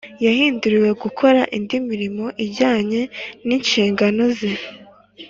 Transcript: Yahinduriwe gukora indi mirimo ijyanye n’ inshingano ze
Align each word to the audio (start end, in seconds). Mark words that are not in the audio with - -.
Yahinduriwe 0.25 0.89
gukora 1.03 1.41
indi 1.57 1.77
mirimo 1.89 2.25
ijyanye 2.45 3.01
n’ 3.45 3.49
inshingano 3.57 4.23
ze 4.37 4.51